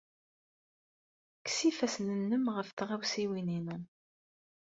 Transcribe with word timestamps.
Kkes 1.39 1.59
ifassen-nnem 1.69 2.45
ɣef 2.55 2.69
tɣawsiwin-inu! 2.71 3.77